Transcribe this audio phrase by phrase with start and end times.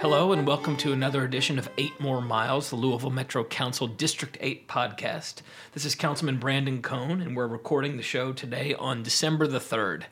[0.00, 4.38] Hello, and welcome to another edition of Eight More Miles, the Louisville Metro Council District
[4.40, 5.42] 8 podcast.
[5.72, 10.04] This is Councilman Brandon Coan, and we're recording the show today on December the 3rd.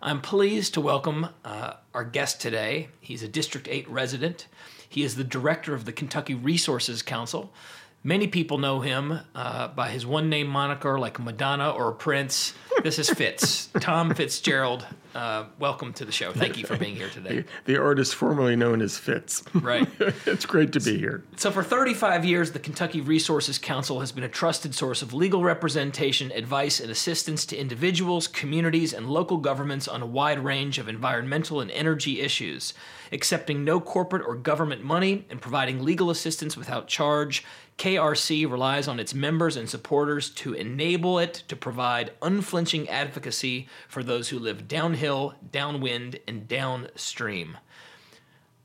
[0.00, 2.90] I'm pleased to welcome uh, our guest today.
[3.00, 4.46] He's a District 8 resident,
[4.92, 7.50] he is the director of the Kentucky Resources Council.
[8.04, 12.52] Many people know him uh, by his one name moniker, like Madonna or Prince.
[12.82, 14.84] This is Fitz, Tom Fitzgerald.
[15.14, 16.32] Uh, welcome to the show.
[16.32, 17.44] Thank you for being here today.
[17.64, 19.44] The, the artist formerly known as Fitz.
[19.54, 19.86] Right.
[20.26, 21.22] it's great to be here.
[21.36, 25.42] So, for 35 years, the Kentucky Resources Council has been a trusted source of legal
[25.42, 30.88] representation, advice, and assistance to individuals, communities, and local governments on a wide range of
[30.88, 32.74] environmental and energy issues.
[33.12, 37.44] Accepting no corporate or government money and providing legal assistance without charge,
[37.78, 44.02] KRC relies on its members and supporters to enable it to provide unflinching advocacy for
[44.02, 47.58] those who live downhill, downwind, and downstream.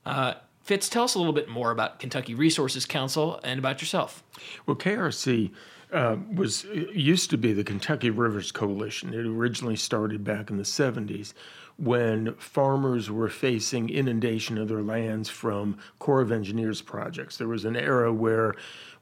[0.06, 4.24] Uh, Fitz, tell us a little bit more about Kentucky Resources Council and about yourself.
[4.66, 5.52] Well, KRC
[5.94, 9.14] uh, was used to be the Kentucky Rivers Coalition.
[9.14, 11.34] It originally started back in the 70s
[11.78, 17.38] when farmers were facing inundation of their lands from Corps of Engineers projects.
[17.38, 18.56] There was an era where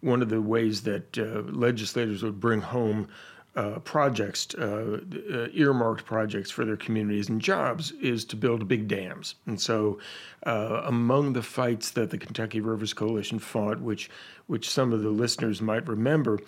[0.06, 3.08] one of the ways that uh, legislators would bring home
[3.56, 5.00] uh, projects, uh,
[5.34, 9.36] uh, earmarked projects for their communities and jobs, is to build big dams.
[9.46, 9.98] And so,
[10.46, 14.10] uh, among the fights that the Kentucky Rivers Coalition fought, which
[14.48, 16.40] which some of the listeners might remember,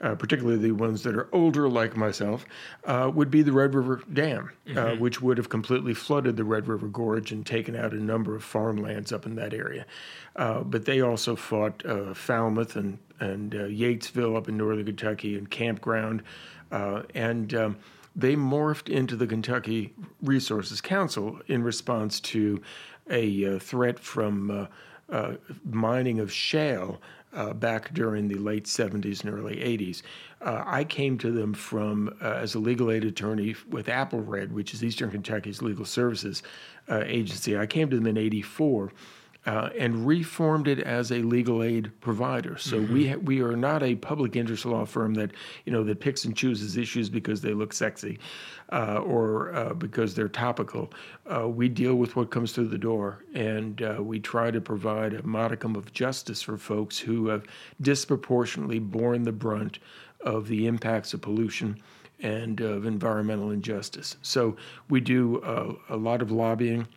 [0.00, 2.44] uh, particularly the ones that are older, like myself,
[2.84, 5.00] uh, would be the Red River Dam, mm-hmm.
[5.00, 8.44] which would have completely flooded the Red River Gorge and taken out a number of
[8.44, 9.86] farmlands up in that area.
[10.34, 11.82] but they also fought
[12.14, 16.22] Falmouth and and Yatesville up in northern Kentucky and Campground.
[16.70, 17.76] Uh, and um,
[18.14, 22.60] they morphed into the Kentucky Resources Council in response to
[23.10, 24.66] a uh, threat from uh,
[25.08, 27.00] uh mining of shale
[27.36, 30.02] uh, back during the late 70s and early 80s.
[30.40, 34.82] Uh, I came to them from as a legal aid attorney with AppalReD, which is
[34.82, 36.42] Eastern Kentucky's legal services
[36.88, 37.56] agency.
[37.56, 38.92] I came to them in 84
[39.46, 42.58] uh, and reformed it as a legal aid provider.
[42.58, 42.92] So mm-hmm.
[42.92, 45.30] we ha- we are not a public interest law firm that
[45.64, 48.18] you know that picks and chooses issues because they look sexy,
[48.72, 50.92] uh, or uh, because they're topical.
[51.32, 55.14] Uh, we deal with what comes through the door, and uh, we try to provide
[55.14, 57.44] a modicum of justice for folks who have
[57.80, 59.78] disproportionately borne the brunt
[60.20, 61.80] of the impacts of pollution
[62.20, 64.16] and of environmental injustice.
[64.22, 64.56] So
[64.88, 66.88] we do uh, a lot of lobbying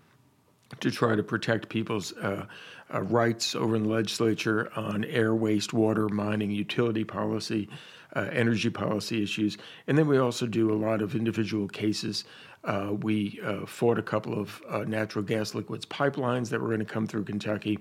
[0.79, 2.45] to try to protect people's uh,
[2.93, 7.69] uh, rights over in the legislature on air, waste, water, mining, utility policy,
[8.15, 9.57] uh, energy policy issues.
[9.87, 12.23] And then we also do a lot of individual cases.
[12.63, 16.79] Uh, we uh, fought a couple of uh, natural gas liquids pipelines that were going
[16.79, 17.79] to come through Kentucky.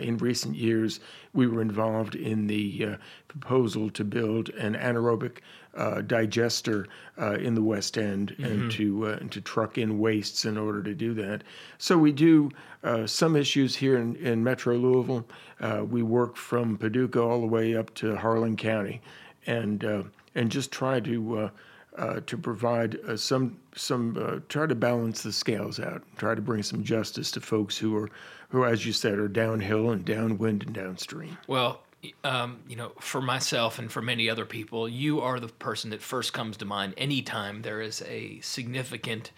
[0.00, 1.00] in recent years,
[1.34, 2.96] we were involved in the
[3.28, 5.38] proposal to build an anaerobic
[5.76, 6.86] uh, digester
[7.20, 8.44] uh, in the West End mm-hmm.
[8.44, 11.42] and to uh, and to truck in wastes in order to do that.
[11.78, 12.50] So we do
[12.82, 15.26] uh, some issues here in, in Metro Louisville.
[15.60, 19.00] Uh, we work from Paducah all the way up to Harlan County,
[19.46, 20.02] and uh,
[20.34, 21.50] and just try to.
[22.26, 27.30] To provide some some try to balance the scales out, try to bring some justice
[27.32, 28.10] to folks who are
[28.48, 31.36] who, as you said, are downhill and downwind and downstream.
[31.48, 31.82] Well,
[32.22, 36.02] um, you know, for myself and for many other people, you are the person that
[36.02, 39.32] first comes to mind anytime there is a significant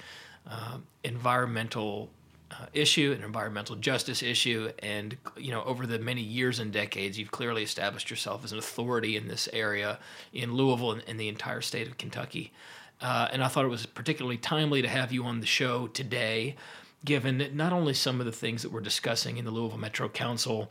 [0.49, 2.11] uh, environmental
[2.51, 7.19] uh, issue, an environmental justice issue, and you know, over the many years and decades,
[7.19, 9.99] you've clearly established yourself as an authority in this area
[10.33, 12.53] in Louisville and, and the entire state of Kentucky.
[13.01, 16.56] Uh, and I thought it was particularly timely to have you on the show today,
[17.05, 20.71] given not only some of the things that we're discussing in the Louisville Metro Council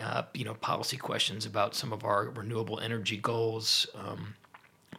[0.00, 4.34] uh, you know, policy questions about some of our renewable energy goals, um,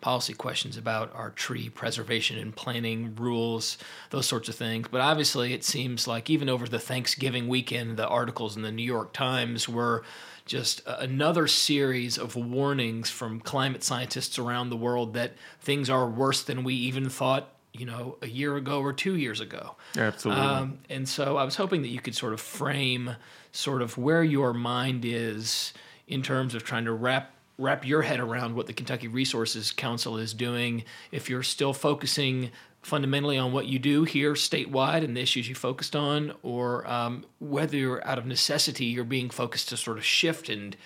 [0.02, 3.78] policy questions about our tree preservation and planning rules,
[4.10, 4.88] those sorts of things.
[4.90, 8.84] But obviously, it seems like even over the Thanksgiving weekend, the articles in the New
[8.84, 10.04] York Times were
[10.46, 16.42] just another series of warnings from climate scientists around the world that things are worse
[16.42, 20.80] than we even thought you know a year ago or two years ago absolutely um,
[20.90, 23.16] and so i was hoping that you could sort of frame
[23.52, 25.74] sort of where your mind is
[26.08, 30.18] in terms of trying to wrap wrap your head around what the Kentucky Resources Council
[30.18, 30.84] is doing.
[31.12, 32.52] If you're still focusing
[32.82, 37.26] fundamentally on what you do here statewide and the issues you focused on, or um,
[37.40, 40.78] whether you're out of necessity, you're being focused to sort of shift and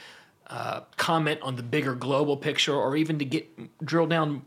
[0.48, 4.44] uh, comment on the bigger global picture, or even to get drill down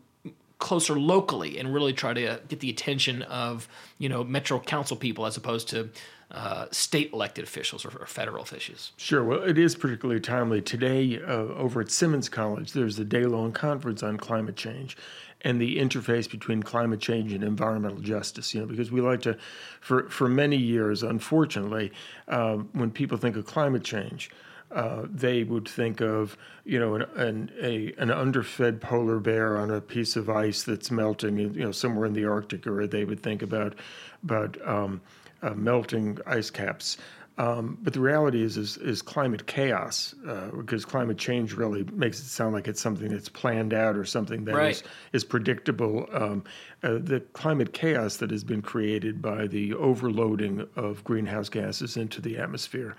[0.59, 3.69] closer locally and really try to get the attention of
[3.99, 5.91] you know metro council people as opposed to
[6.35, 8.91] uh, state elected officials or, or, federal officials.
[8.97, 9.23] Sure.
[9.23, 11.21] Well, it is particularly timely today.
[11.23, 14.97] Uh, over at Simmons College, there's a day-long conference on climate change
[15.43, 18.53] and the interface between climate change and environmental justice.
[18.53, 19.39] You know, because we like to,
[19.81, 21.93] for for many years, unfortunately,
[22.27, 24.31] uh, when people think of climate change.
[24.73, 29.71] Uh, they would think of you know an an, a, an underfed polar bear on
[29.71, 33.23] a piece of ice that's melting you know somewhere in the Arctic, or they would
[33.23, 33.77] think about
[34.25, 35.01] about um,
[35.45, 36.97] uh, melting ice caps.
[37.37, 42.21] Um, but the reality is, is, is climate chaos, uh, because climate change really makes
[42.21, 44.71] it sound like it's something that's planned out or something that right.
[44.71, 46.09] is is, predictable.
[46.13, 46.45] Um,
[46.85, 52.21] uh, the climate chaos that has been created by the overloading of greenhouse gases into
[52.21, 52.95] the atmosphere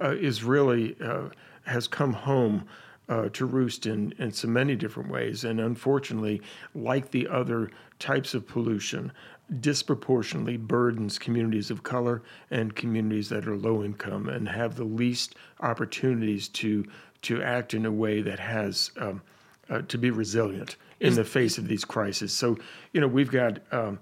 [0.00, 1.30] uh, is really uh,
[1.64, 2.66] has come home.
[3.08, 5.42] Uh, to roost in, in so many different ways.
[5.42, 6.40] And unfortunately,
[6.76, 7.68] like the other
[7.98, 9.10] types of pollution,
[9.58, 15.34] disproportionately burdens communities of color and communities that are low income and have the least
[15.60, 16.84] opportunities to
[17.22, 19.20] to act in a way that has um,
[19.68, 22.32] uh, to be resilient in the face of these crises.
[22.32, 22.56] So,
[22.92, 23.98] you know, we've got um,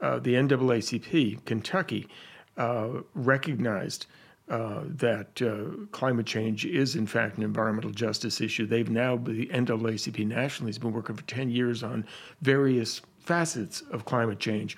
[0.00, 2.08] uh, the NAACP, Kentucky,
[2.56, 4.06] uh, recognized.
[4.48, 8.66] Uh, that uh, climate change is in fact an environmental justice issue.
[8.66, 12.04] They've now, the NAACP nationally has been working for 10 years on
[12.42, 13.00] various
[13.30, 14.76] facets of climate change,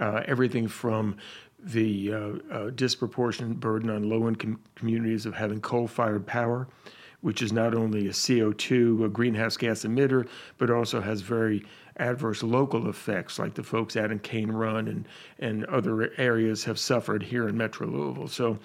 [0.00, 1.16] uh, everything from
[1.62, 2.18] the uh,
[2.50, 6.66] uh, disproportionate burden on low income communities of having coal fired power,
[7.20, 10.26] which is not only a CO2, a greenhouse gas emitter,
[10.58, 11.64] but also has very
[11.98, 15.06] adverse local effects, like the folks out in Cane Run and,
[15.38, 18.26] and other areas have suffered here in Metro Louisville.
[18.26, 18.58] So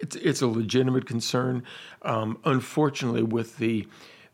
[0.00, 1.62] it's, it's a legitimate concern.
[2.02, 3.86] Um, unfortunately, with the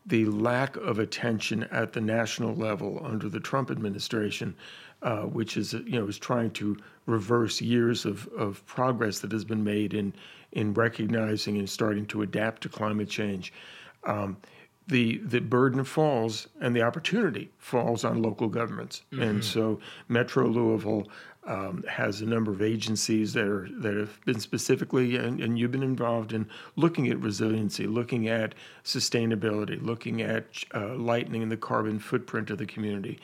[0.07, 4.55] the lack of attention at the national level under the Trump administration,
[5.01, 9.45] uh, which is you know is trying to reverse years of, of progress that has
[9.45, 10.13] been made in
[10.53, 13.53] in recognizing and starting to adapt to climate change.
[14.05, 14.37] Um,
[14.87, 19.23] the the burden falls and the opportunity falls on local governments, mm-hmm.
[19.23, 21.07] and so Metro Louisville
[21.47, 25.71] um, has a number of agencies that are that have been specifically and, and, you've
[25.71, 26.45] been involved in
[26.75, 28.53] looking at resiliency, looking at
[28.83, 30.45] sustainability, looking at
[30.75, 33.17] uh, lightening the carbon footprint of the community.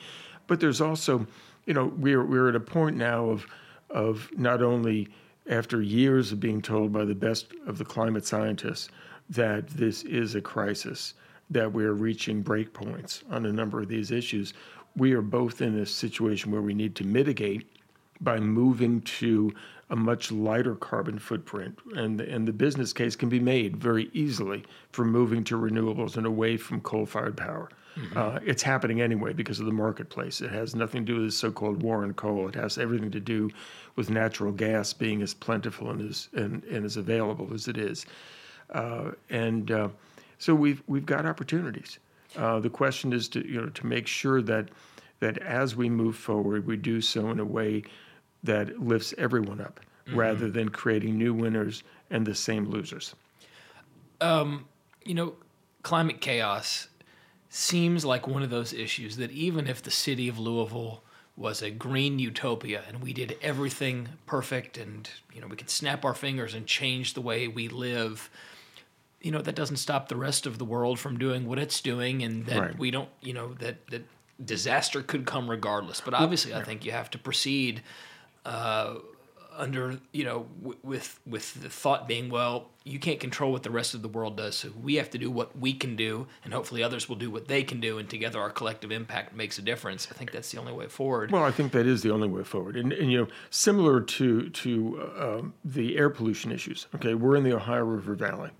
[0.46, 1.26] But there's also,
[1.66, 3.46] you know, we're we're at a point now of
[3.90, 5.08] of not only
[5.48, 8.88] after years of being told by the best of the climate scientists
[9.28, 11.12] that this is a crisis,
[11.50, 14.54] that we're reaching breakpoints on a number of these issues.
[14.96, 17.68] We are both in a situation where we need to mitigate
[18.20, 19.52] by moving to
[19.90, 21.78] a much lighter carbon footprint.
[21.94, 26.26] And, and the business case can be made very easily for moving to renewables and
[26.26, 27.68] away from coal fired power.
[27.96, 28.18] Mm-hmm.
[28.18, 30.40] Uh, it's happening anyway because of the marketplace.
[30.40, 32.48] It has nothing to do with the so called war on coal.
[32.48, 33.50] It has everything to do
[33.94, 38.06] with natural gas being as plentiful and as, and, and as available as it is.
[38.70, 39.88] Uh, and uh,
[40.38, 41.98] so we've, we've got opportunities.
[42.36, 44.70] Uh, the question is to, you know, to make sure that,
[45.20, 47.84] that as we move forward, we do so in a way
[48.44, 50.18] that lifts everyone up mm-hmm.
[50.18, 53.14] rather than creating new winners and the same losers.
[54.20, 54.66] Um,
[55.04, 55.34] you know,
[55.82, 56.88] climate chaos
[57.48, 61.02] seems like one of those issues that even if the city of Louisville
[61.36, 66.04] was a green utopia and we did everything perfect and you know we could snap
[66.04, 68.30] our fingers and change the way we live
[69.20, 72.22] you know that doesn't stop the rest of the world from doing what it's doing
[72.22, 72.78] and that right.
[72.78, 74.04] we don't you know that that
[74.44, 77.82] disaster could come regardless but obviously i think you have to proceed
[78.44, 78.94] uh,
[79.56, 83.70] under you know w- with with the thought being well you can't control what the
[83.70, 86.52] rest of the world does so we have to do what we can do and
[86.52, 89.62] hopefully others will do what they can do and together our collective impact makes a
[89.62, 90.08] difference.
[90.10, 91.30] I think that's the only way forward.
[91.30, 92.76] Well i think that is the only way forward.
[92.76, 97.14] And, and you know similar to to uh, the air pollution issues okay?
[97.14, 98.50] We're in the ohio river valley.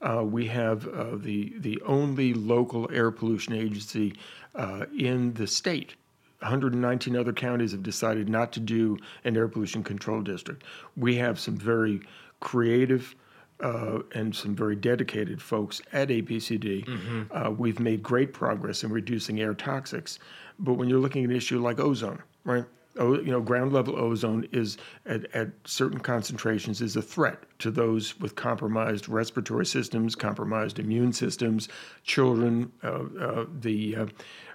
[0.00, 4.14] Uh, we have uh, the the only local air pollution agency
[4.54, 5.94] uh, in the state
[6.42, 10.64] 119 other counties have decided not to do an air pollution control district.
[10.96, 12.00] We have some very
[12.40, 13.14] creative
[13.60, 16.84] uh, and some very dedicated folks at APCD.
[16.84, 17.22] Mm-hmm.
[17.30, 20.18] Uh, we've made great progress in reducing air toxics.
[20.58, 22.64] But when you're looking at an issue like ozone, right?
[22.98, 27.70] Oh, you know, ground level ozone is at, at certain concentrations is a threat to
[27.70, 31.68] those with compromised respiratory systems, compromised immune systems,
[32.02, 33.96] children, uh, uh the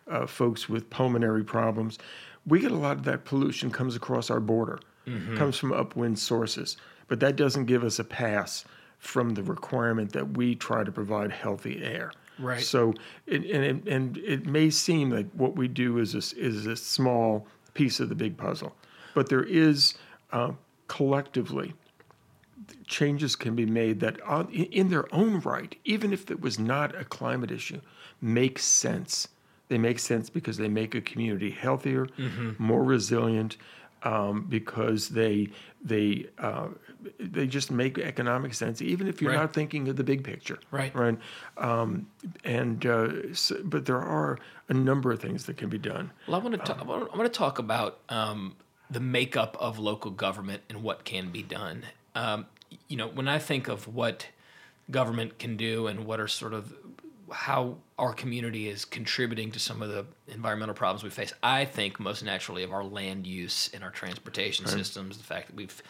[0.09, 1.99] uh, folks with pulmonary problems.
[2.45, 5.37] We get a lot of that pollution comes across our border, mm-hmm.
[5.37, 8.65] comes from upwind sources, but that doesn't give us a pass
[8.99, 12.11] from the requirement that we try to provide healthy air.
[12.39, 12.61] Right.
[12.61, 12.93] So,
[13.25, 16.75] it, and it, and it may seem like what we do is a, is a
[16.75, 18.75] small piece of the big puzzle,
[19.13, 19.95] but there is
[20.31, 20.51] uh,
[20.87, 21.73] collectively
[22.85, 26.99] changes can be made that uh, in their own right, even if it was not
[26.99, 27.81] a climate issue,
[28.21, 29.27] makes sense.
[29.69, 32.51] They make sense because they make a community healthier, mm-hmm.
[32.57, 33.57] more resilient,
[34.03, 35.49] um, because they
[35.83, 36.67] they uh,
[37.19, 39.39] they just make economic sense, even if you're right.
[39.39, 40.59] not thinking of the big picture.
[40.71, 40.93] Right.
[40.95, 41.17] Right.
[41.57, 42.07] Um,
[42.43, 46.11] and uh, so, but there are a number of things that can be done.
[46.27, 46.81] Well, I want to talk.
[46.81, 48.55] Um, I want to talk about um,
[48.89, 51.83] the makeup of local government and what can be done.
[52.15, 52.45] Um,
[52.87, 54.27] you know, when I think of what
[54.89, 56.73] government can do and what are sort of
[57.31, 61.33] how our community is contributing to some of the environmental problems we face.
[61.43, 64.73] I think most naturally of our land use and our transportation right.
[64.73, 65.81] systems, the fact that we've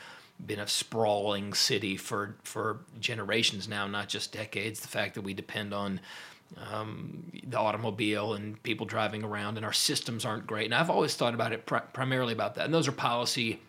[0.45, 4.79] been a sprawling city for for generations now, not just decades.
[4.79, 5.99] The fact that we depend on
[6.71, 10.65] um, the automobile and people driving around, and our systems aren't great.
[10.65, 12.65] And I've always thought about it pr- primarily about that.
[12.65, 13.59] And those are policy,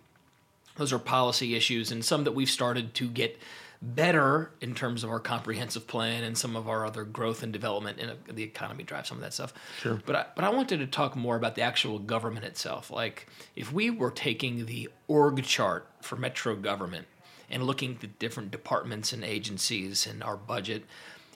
[0.76, 3.38] those are policy issues, and some that we've started to get
[3.80, 7.98] better in terms of our comprehensive plan and some of our other growth and development
[8.00, 9.54] and the economy drive some of that stuff.
[9.80, 10.00] Sure.
[10.04, 12.90] But I, but I wanted to talk more about the actual government itself.
[12.90, 17.06] Like if we were taking the org chart for metro government
[17.48, 20.84] and looking at the different departments and agencies and our budget,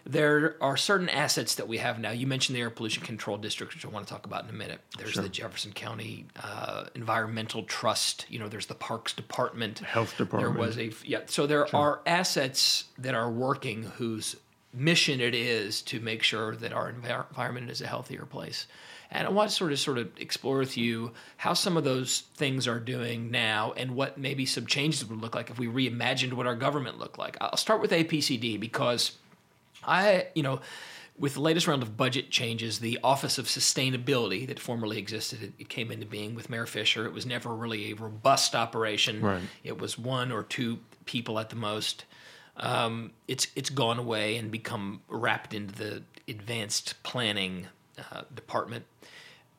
[0.05, 2.11] there are certain assets that we have now.
[2.11, 4.55] You mentioned the Air Pollution Control District, which I want to talk about in a
[4.55, 4.81] minute.
[4.99, 5.23] There's sure.
[5.23, 8.27] the Jefferson County uh, Environmental Trust.
[8.29, 10.55] You know, there's the Parks Department, Health Department.
[10.55, 11.21] There was a yeah.
[11.27, 11.81] So there sure.
[11.81, 14.37] are assets that are working whose
[14.75, 18.67] mission it is to make sure that our environment is a healthier place.
[19.11, 22.21] And I want to sort of sort of explore with you how some of those
[22.35, 26.33] things are doing now and what maybe some changes would look like if we reimagined
[26.33, 27.37] what our government looked like.
[27.39, 29.19] I'll start with APCD because
[29.85, 30.61] I, you know,
[31.19, 35.53] with the latest round of budget changes, the Office of Sustainability that formerly existed, it,
[35.59, 37.07] it, came into being with Mayor Fisher.
[37.07, 39.21] It was never really a robust operation.
[39.21, 39.43] Right.
[39.63, 42.05] It was one or two people at the most.
[42.57, 48.85] Um, it's it's gone away and become wrapped into the advanced planning uh, department.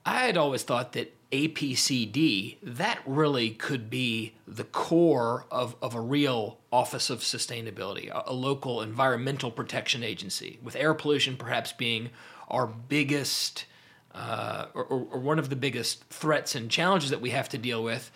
[0.06, 6.02] I had always thought that APCD, that really could be the core of, of a
[6.02, 12.12] real Office of Sustainability, a, a, local environmental protection agency, with air pollution perhaps being
[12.50, 13.66] our biggest
[14.14, 17.84] uh, or, or, one of the biggest threats and challenges that we have to deal
[17.84, 18.12] with.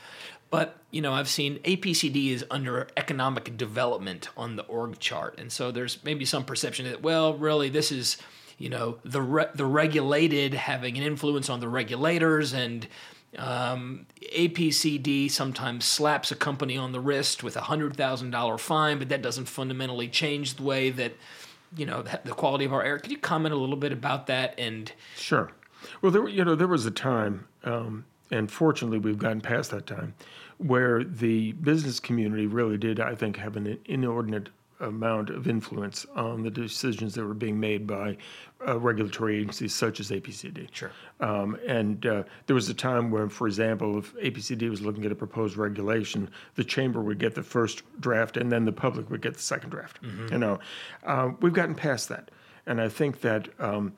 [0.51, 5.39] But, you know, I've seen APCD is under economic development on the org chart.
[5.39, 8.17] And so there's maybe some perception that, well, really, this is
[8.58, 12.88] you know the re- the regulated having an influence on the regulators and
[13.38, 19.00] um, APCD sometimes slaps a company on the wrist with a hundred thousand dollar fine,
[19.00, 21.14] but that doesn't fundamentally change the way that
[21.76, 22.98] you know the, quality of our air.
[23.00, 24.56] Could you comment a little bit about that?
[24.58, 25.52] And sure.
[26.02, 29.86] Well, there you know there was a time, um, and fortunately we've gotten past that
[29.86, 30.16] time,
[30.58, 36.43] where the business community really did, I think, have an inordinate amount of influence on
[36.43, 38.17] the decisions that were being made by
[38.67, 40.67] uh, regulatory agencies such as APCD.
[40.72, 40.91] Sure.
[41.19, 45.12] Um, and uh, there was a time when, for example, if APCD was looking at
[45.12, 49.22] a proposed regulation, the chamber would get the first draft, and then the public would
[49.22, 50.01] get the second draft.
[50.01, 50.34] Mm-hmm.
[50.34, 50.60] You know,
[51.05, 52.31] uh, we've gotten past that,
[52.65, 53.50] and I think that.
[53.60, 53.93] Um,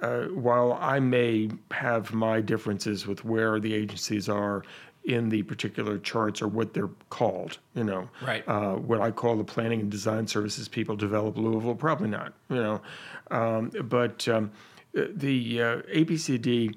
[0.00, 4.64] uh, while I may have my differences with where the agencies are
[5.04, 7.58] in the particular charts or what they're called.
[7.74, 8.46] You know, right?
[8.48, 12.32] Uh, what I call the planning and design services people develop Louisville, probably not.
[12.48, 12.82] You know,
[13.30, 14.50] um, but um,
[14.92, 16.76] the uh, APCD,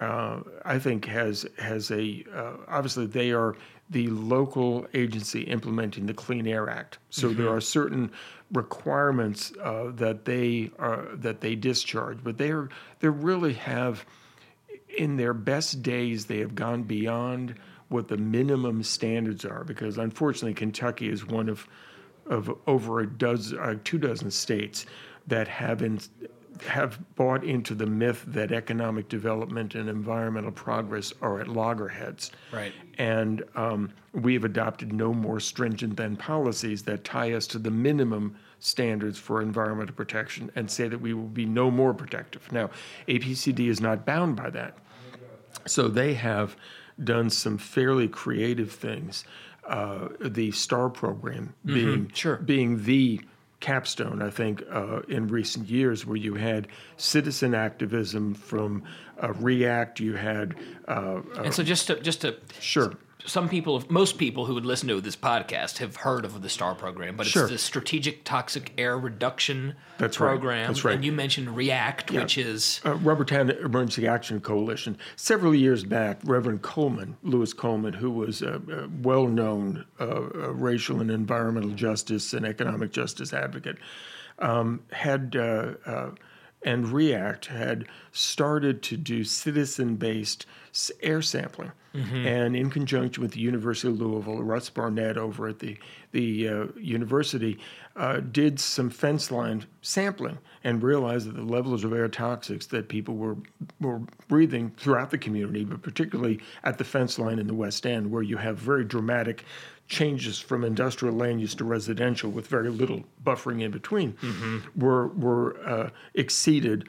[0.00, 3.56] uh, I think has has a uh, obviously they are
[3.90, 6.98] the local agency implementing the Clean Air Act.
[7.10, 7.42] So mm-hmm.
[7.42, 8.10] there are certain
[8.52, 12.68] requirements uh, that they are that they discharge, but they are
[13.00, 14.04] they really have
[14.96, 17.54] in their best days, they have gone beyond
[17.88, 21.66] what the minimum standards are because unfortunately, Kentucky is one of
[22.26, 24.86] of over a dozen, uh, two dozen states
[25.26, 25.98] that have in,
[26.66, 32.30] have bought into the myth that economic development and environmental progress are at loggerheads.
[32.52, 32.72] Right.
[32.98, 37.70] And um, we have adopted no more stringent than policies that tie us to the
[37.70, 42.50] minimum standards for environmental protection and say that we will be no more protective.
[42.52, 42.70] Now,
[43.08, 44.78] APCD is not bound by that.
[45.66, 46.56] So they have
[47.02, 49.24] done some fairly creative things.
[49.66, 51.74] Uh, the STAR program mm-hmm.
[51.74, 52.36] being sure.
[52.36, 53.20] being the
[53.60, 56.66] capstone, I think, uh, in recent years, where you had
[56.96, 58.82] citizen activism from
[59.22, 60.56] uh, REACT, you had.
[60.88, 62.94] Uh, and so, just to just to sure
[63.26, 66.74] some people, most people who would listen to this podcast have heard of the STAR
[66.74, 67.42] program, but Sure.
[67.44, 70.28] it's the Strategic Toxic Air Reduction That's right.
[70.28, 70.66] program.
[70.68, 70.94] That's right.
[70.94, 74.96] And you mentioned REACT, which is uh, Rubbertown Emergency Action Coalition.
[75.16, 80.20] Several years back, Reverend Coleman, Louis Coleman, who was a, a well known uh, uh,
[80.52, 83.78] racial and environmental justice and economic justice advocate,
[84.38, 85.36] um, had.
[85.36, 86.10] Uh, uh,
[86.64, 90.46] and REACT had started to do citizen based
[91.00, 91.72] air sampling.
[92.26, 95.76] And in conjunction with the University of Louisville, Russ Barnett over at the,
[96.12, 97.58] the uh, university
[97.96, 102.88] uh, did some fence line sampling and realized that the levels of air toxics that
[102.88, 103.36] people were,
[103.78, 108.10] were breathing throughout the community, but particularly at the fence line in the West End,
[108.10, 109.44] where you have very dramatic
[109.92, 114.16] changes from industrial land use to residential with very little buffering in between,
[114.74, 116.88] were, were uh, exceeded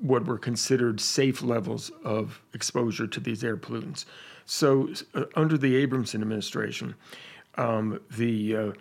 [0.00, 4.04] what were considered safe levels of exposure to these air pollutants.
[4.44, 6.94] So, uh, under the Abramson administration,
[7.56, 8.72] um, the uh,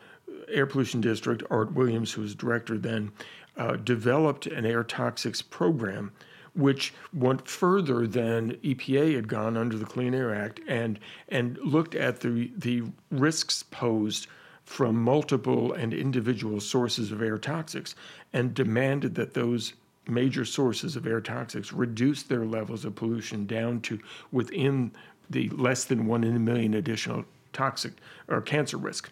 [0.50, 3.12] Air Pollution District, Art Williams, who was director then,
[3.58, 6.12] uh, developed an air toxics program
[6.56, 11.96] which went further than EPA had gone under the Clean Air Act and, and looked
[11.96, 14.28] at the, the risks posed
[14.64, 17.94] from multiple and individual sources of air toxics
[18.34, 19.74] and demanded that those
[20.08, 24.00] major sources of air toxics reduce their levels of pollution down to
[24.32, 24.92] within
[25.30, 27.94] the less than one in a million additional toxic
[28.28, 29.10] or cancer risk.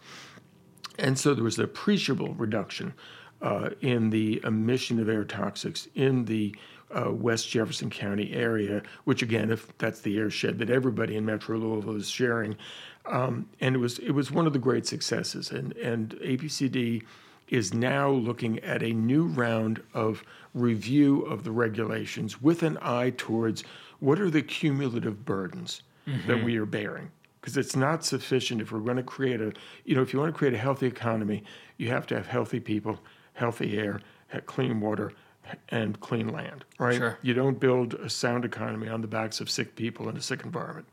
[1.00, 2.93] And so there was an appreciable reduction
[3.41, 6.55] uh, in the emission of air toxics in the
[6.93, 11.57] uh, West Jefferson County area, which again, if that's the airshed that everybody in Metro
[11.57, 12.55] Louisville is sharing,
[13.05, 15.51] um, and it was it was one of the great successes.
[15.51, 17.03] And and APCD
[17.50, 20.23] is now looking at a new round of
[20.53, 23.63] review of the regulations with an eye towards
[24.00, 25.83] what are the cumulative burdens
[26.27, 27.09] that we are bearing.
[27.39, 29.51] Because it's not sufficient if we're going to create a
[29.85, 31.43] you know if you want to create a healthy economy
[31.77, 33.00] you have to have healthy people
[33.33, 34.00] healthy air
[34.45, 35.12] clean water
[35.69, 37.17] and clean land right Sure.
[37.21, 40.43] you don't build a sound economy on the backs of sick people in a sick
[40.43, 40.88] environment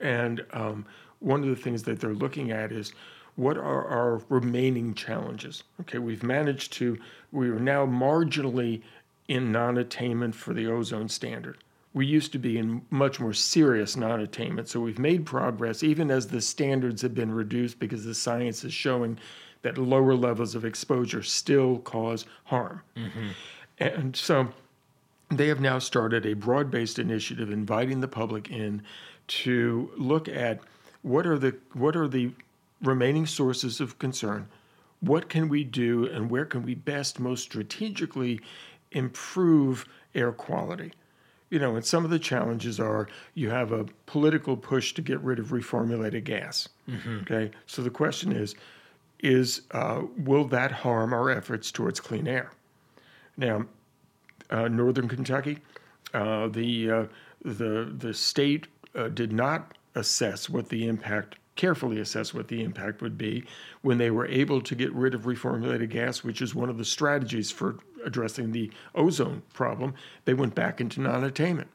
[0.00, 0.84] and um,
[1.20, 2.92] one of the things that they're looking at is
[3.36, 5.62] what are our remaining challenges?
[5.82, 6.98] Okay, we've managed to,
[7.30, 8.82] we are now marginally
[9.28, 11.58] in non attainment for the ozone standard.
[11.94, 14.68] We used to be in much more serious non attainment.
[14.68, 18.72] So we've made progress, even as the standards have been reduced because the science is
[18.72, 19.18] showing
[19.62, 22.82] that lower levels of exposure still cause harm.
[23.80, 24.48] And so
[25.30, 28.82] they have now started a broad based initiative inviting the public in
[29.28, 30.60] to look at
[31.02, 32.32] what are the what are the
[32.82, 34.48] remaining sources of concern?
[35.00, 38.40] What can we do and where can we best most strategically
[38.92, 40.92] improve air quality?
[41.50, 45.20] You know and some of the challenges are you have a political push to get
[45.20, 46.68] rid of reformulated gas.
[47.22, 47.50] Okay?
[47.66, 48.54] So the question is
[49.20, 52.50] is uh, will that harm our efforts towards clean air
[53.38, 53.64] now
[54.50, 55.58] uh, northern Kentucky.
[56.12, 57.04] Uh, the uh,
[57.44, 63.02] the the state uh, did not assess what the impact carefully assess what the impact
[63.02, 63.44] would be
[63.82, 66.84] when they were able to get rid of reformulated gas, which is one of the
[66.84, 69.92] strategies for addressing the ozone problem.
[70.24, 71.68] They went back into non-attainment.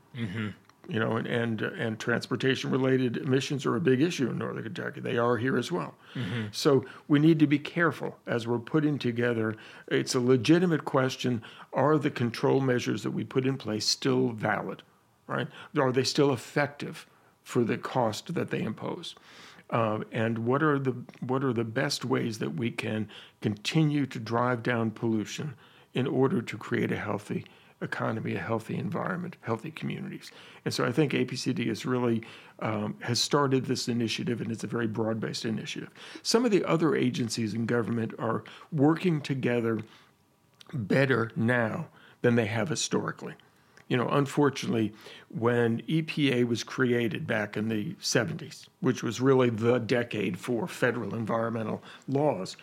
[0.89, 4.99] You know, and and, and transportation related emissions are a big issue in northern Kentucky.
[4.99, 5.95] They are here as well.
[6.51, 9.55] So we need to be careful as we're putting together.
[9.87, 11.41] It's a legitimate question:
[11.71, 14.83] Are the control measures that we put in place still valid?
[15.27, 15.47] Right?
[15.77, 17.07] Are they still effective
[17.43, 19.15] for the cost that they impose?
[19.69, 23.07] Uh, and what are the what are the best ways that we can
[23.41, 25.55] continue to drive down pollution
[25.93, 27.45] in order to create a healthy
[27.83, 30.31] economy, a healthy environment, healthy communities?
[30.65, 32.23] And so I think APCD is really
[32.59, 35.89] um, has started this initiative, and it's a very broad-based initiative.
[36.21, 39.81] Some of the other agencies in government are working together
[40.73, 41.87] better now
[42.21, 43.33] than they have historically.
[43.89, 44.93] You know, unfortunately,
[45.29, 51.13] when EPA was created back in the 70s, which was really the decade for federal
[51.13, 52.55] environmental laws,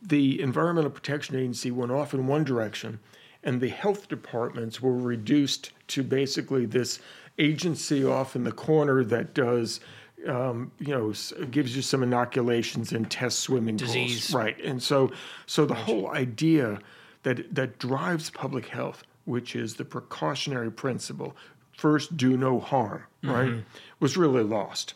[0.00, 3.00] the Environmental Protection Agency went off in one direction,
[3.42, 7.00] and the health departments were reduced to basically this
[7.38, 9.80] agency off in the corner that does.
[10.28, 11.14] Um, you know,
[11.50, 14.26] gives you some inoculations and tests swimming Disease.
[14.26, 14.60] pools, right?
[14.62, 15.10] And so,
[15.46, 16.78] so the whole idea
[17.22, 21.34] that that drives public health, which is the precautionary principle,
[21.72, 23.64] first do no harm, right,
[23.98, 24.92] was really lost.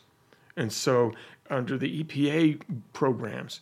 [0.58, 1.12] And so,
[1.48, 2.60] under the EPA
[2.92, 3.60] programs,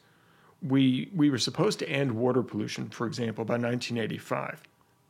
[0.63, 4.63] we we were supposed to end water pollution, for example, by 1985.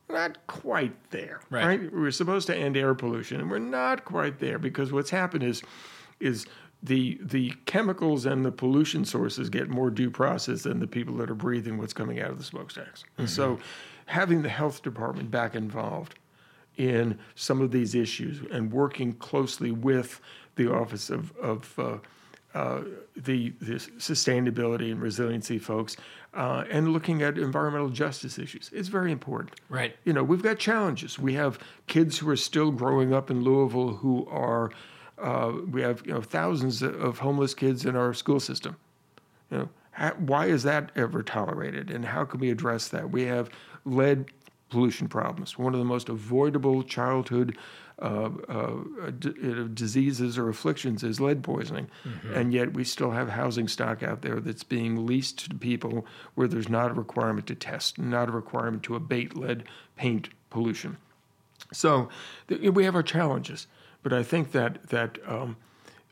[0.09, 1.65] Not quite there, Right.
[1.65, 1.93] right?
[1.93, 5.63] We're supposed to end air pollution, and we're not quite there because what's happened is
[6.19, 6.45] is
[6.83, 11.29] the the chemicals and the pollution sources get more due process than the people that
[11.31, 13.05] are breathing what's coming out of the smokestacks.
[13.17, 13.59] And so,
[14.05, 16.15] having the health department back involved
[16.77, 20.19] in some of these issues and working closely with
[20.55, 21.97] the Office of, of uh,
[22.53, 22.81] uh,
[23.15, 25.97] the, the sustainability and resiliency folks
[26.33, 29.59] uh, and looking at environmental justice issues is very important.
[29.69, 29.95] Right.
[30.03, 31.19] You know, we've got challenges.
[31.19, 34.71] We have kids who are still growing up in Louisville who are,
[35.17, 38.75] uh, we have you know thousands of homeless kids in our school system.
[39.51, 43.11] You know, how, why is that ever tolerated, and how can we address that?
[43.11, 43.49] We have
[43.85, 44.31] lead
[44.69, 45.57] pollution problems.
[45.57, 47.57] One of the most avoidable childhood
[48.01, 52.33] uh, uh, d- uh, diseases or afflictions is lead poisoning, mm-hmm.
[52.33, 56.47] and yet we still have housing stock out there that's being leased to people where
[56.47, 59.63] there's not a requirement to test, not a requirement to abate lead
[59.95, 60.97] paint pollution.
[61.71, 62.09] So
[62.47, 63.67] th- we have our challenges,
[64.01, 65.55] but I think that that um,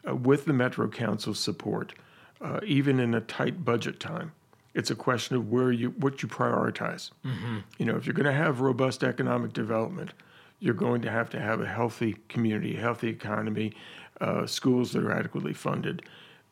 [0.07, 1.93] uh, with the Metro Council's support,
[2.41, 4.31] uh, even in a tight budget time,
[4.73, 7.11] it's a question of where you what you prioritize.
[7.25, 7.59] Mm-hmm.
[7.77, 10.13] You know, if you're going to have robust economic development,
[10.61, 13.73] you're going to have to have a healthy community, a healthy economy,
[14.21, 16.03] uh, schools that are adequately funded,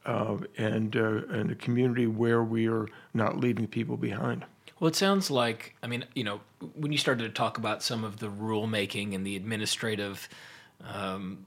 [0.05, 4.43] uh, and uh, and a community where we are not leaving people behind.
[4.79, 6.41] Well, it sounds like I mean, you know,
[6.75, 10.27] when you started to talk about some of the rulemaking and the administrative
[10.83, 11.45] um,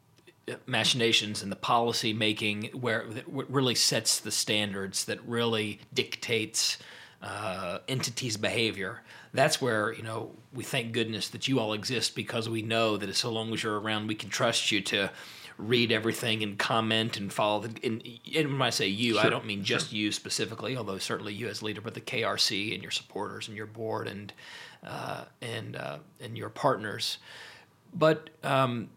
[0.66, 6.78] machinations and the policy making where it really sets the standards that really dictates
[7.22, 9.02] uh, entities' behavior.
[9.34, 13.14] That's where you know we thank goodness that you all exist because we know that
[13.16, 15.10] so long as you're around, we can trust you to
[15.58, 17.60] read everything and comment and follow.
[17.60, 18.02] The, and,
[18.34, 19.98] and when I say you, sure, I don't mean just sure.
[19.98, 23.66] you specifically, although certainly you as leader, but the KRC and your supporters and your
[23.66, 24.32] board and
[24.84, 27.18] uh, and uh, and your partners.
[27.94, 28.88] But um,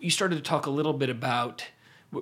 [0.00, 1.66] you started to talk a little bit about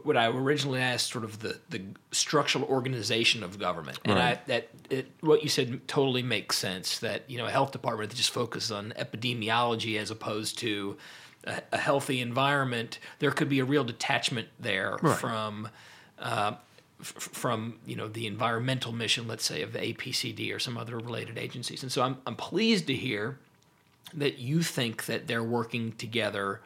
[0.05, 4.38] what I originally asked, sort of the, the structural organization of government, and right.
[4.38, 6.98] I, that it, what you said totally makes sense.
[6.98, 10.96] That you know a health department that just focuses on epidemiology as opposed to
[11.44, 15.18] a, a healthy environment, there could be a real detachment there right.
[15.18, 15.68] from.
[16.18, 16.55] Uh,
[17.00, 20.96] f- from you know the environmental mission, let's say of the APCD or some other
[20.96, 23.38] related agencies, and so I'm I'm pleased to hear
[24.14, 26.61] that you think that they're working together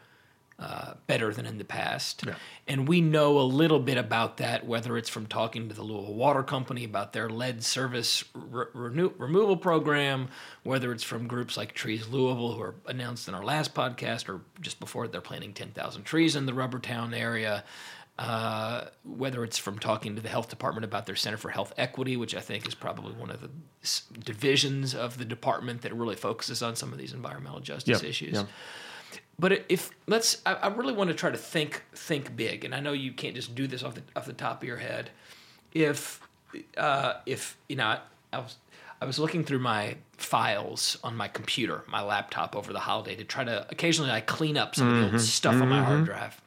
[0.59, 2.25] uh, better than in the past.
[2.27, 2.35] Yeah.
[2.67, 6.15] And we know a little bit about that, whether it's from talking to the Louisville
[6.15, 10.29] Water Company about their lead service re- renew- removal program,
[10.63, 14.41] whether it's from groups like Trees Louisville, who are announced in our last podcast, or
[14.63, 17.63] just before they're planting 10,000 trees in the Rubbertown area.
[18.19, 22.17] Uh, whether it's from talking to the health department about their Center for Health Equity,
[22.17, 23.51] which I think is probably one of the
[24.25, 28.09] divisions of the department that really focuses on some of these environmental justice yep.
[28.09, 28.37] issues.
[28.37, 28.49] Yep.
[29.39, 32.81] But if let's, I, I, really want to try to think think big, and I
[32.81, 35.11] know you can't just do this off the off the top of your head.
[35.75, 36.27] If
[36.77, 37.99] uh, if you know,
[38.33, 38.57] I was
[39.01, 43.25] I was looking through my files on my computer, my laptop over the holiday to
[43.25, 44.95] try to occasionally I clean up some mm-hmm.
[44.95, 45.25] of the old mm-hmm.
[45.25, 45.63] stuff mm-hmm.
[45.63, 46.05] on my hard mm-hmm.
[46.05, 46.41] drive.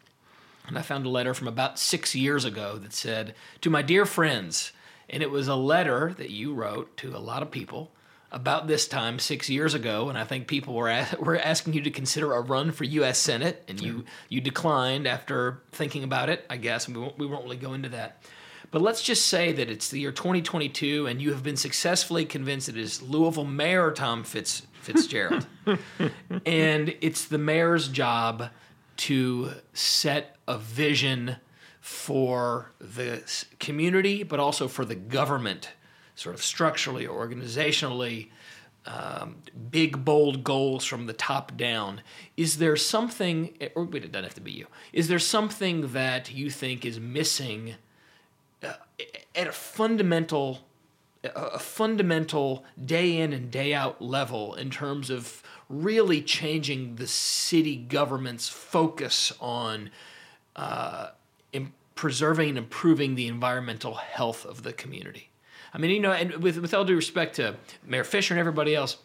[0.68, 4.06] And I found a letter from about six years ago that said, To my dear
[4.06, 4.72] friends,
[5.10, 7.92] and it was a letter that you wrote to a lot of people
[8.32, 11.92] about this time six years ago, and I think people were were asking you to
[11.92, 13.18] consider a run for U.S.
[13.18, 16.46] Senate, and you you declined after thinking about it.
[16.50, 18.24] I guess we won't, we won't really go into that.
[18.72, 22.70] But let's just say that it's the year 2022, and you have been successfully convinced
[22.70, 25.48] it is Louisville Mayor Tom Fitz, Fitzgerald,
[26.46, 28.50] and it's the mayor's job
[28.98, 31.38] to set a vision
[31.80, 33.24] for the
[33.60, 35.72] community, but also for the government
[36.20, 38.28] sort of structurally, or organizationally,
[38.86, 39.38] um,
[39.72, 42.02] big, bold goals from the top down.
[42.36, 46.50] Is there something, or it doesn't have to be you, is there something that you
[46.50, 47.76] think is missing
[48.62, 48.74] uh,
[49.34, 50.60] at a fundamental,
[51.24, 57.78] a fundamental day in and day out level in terms of really changing the city
[57.78, 59.90] government's focus on
[60.58, 61.12] uh,
[61.96, 65.29] preserving and improving the environmental health of the community?
[65.74, 67.56] I mean, you know, and with with all due respect to
[67.86, 68.98] Mayor Fisher and everybody else,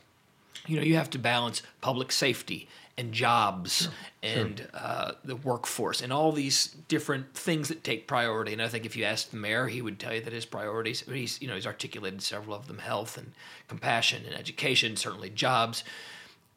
[0.67, 3.93] you know, you have to balance public safety and jobs sure.
[4.23, 4.69] and sure.
[4.73, 8.53] Uh, the workforce and all these different things that take priority.
[8.53, 11.01] And I think if you ask the mayor, he would tell you that his priorities,
[11.01, 13.33] he's you know he's articulated several of them: health and
[13.69, 15.85] compassion and education, certainly jobs.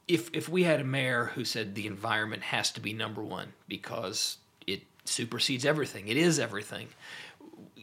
[0.08, 3.54] If if we had a mayor who said the environment has to be number one
[3.68, 6.88] because it supersedes everything, it is everything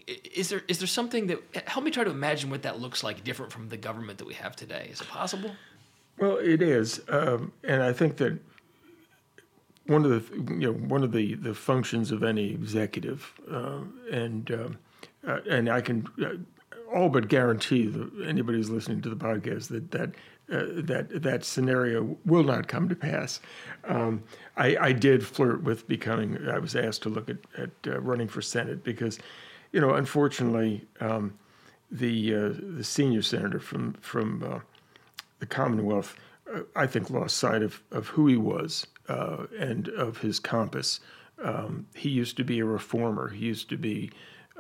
[0.07, 3.25] is there is there something that help me try to imagine what that looks like
[3.25, 4.89] different from the government that we have today?
[4.91, 5.53] Is it possible?
[6.19, 8.39] Well, it is, um, and I think that
[9.87, 14.51] one of the you know one of the, the functions of any executive, uh, and
[14.51, 14.79] um,
[15.27, 16.35] uh, and I can uh,
[16.95, 20.11] all but guarantee that anybody who's listening to the podcast that that
[20.53, 23.41] uh, that that scenario will not come to pass.
[23.85, 24.23] Um,
[24.57, 26.37] I, I, did flirt with becoming.
[26.49, 29.19] I was asked to look at at uh, running for senate because,
[29.75, 31.37] you know, unfortunately, um,
[31.91, 34.63] the uh, the senior senator from from
[35.41, 36.17] the Commonwealth,
[36.77, 41.01] I think, lost sight of of who he was uh, and of his compass.
[41.43, 43.31] Um, he used to be a reformer.
[43.31, 44.13] He used to be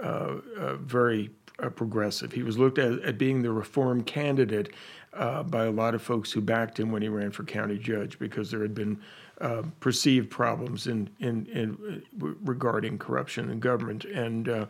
[0.02, 1.30] uh, uh, very
[1.76, 2.32] progressive.
[2.32, 4.74] He was looked at as being the reform candidate
[5.12, 8.18] uh, by a lot of folks who backed him when he ran for county judge
[8.18, 9.00] because there had been
[9.40, 14.04] uh, perceived problems in, in, in uh, regarding corruption in government.
[14.04, 14.66] And uh,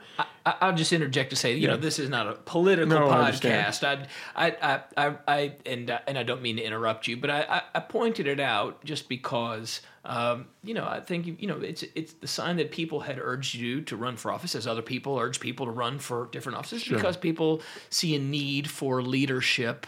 [0.47, 1.69] I, will just interject to say, you yeah.
[1.69, 3.85] know, this is not a political no, podcast.
[3.85, 7.63] I, I, I, I, and uh, and I don't mean to interrupt you, but I,
[7.75, 9.81] I, pointed it out just because.
[10.07, 13.55] Um, you know, I think you know it's it's the sign that people had urged
[13.55, 16.83] you to run for office, as other people urge people to run for different offices,
[16.83, 16.99] sure.
[16.99, 19.87] because people see a need for leadership